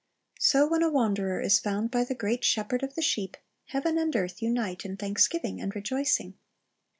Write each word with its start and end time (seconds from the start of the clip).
So 0.39 0.67
when 0.67 0.81
a 0.81 0.89
wanderer 0.89 1.41
is 1.41 1.59
found 1.59 1.91
by 1.91 2.03
the 2.05 2.15
great 2.15 2.43
Shepherd 2.43 2.81
of 2.81 2.95
the 2.95 3.03
sheep, 3.03 3.37
heaven 3.65 3.99
and 3.99 4.15
earth 4.15 4.41
unite 4.41 4.83
in 4.83 4.97
thanksgiving 4.97 5.61
and 5.61 5.75
rejoicing. 5.75 6.33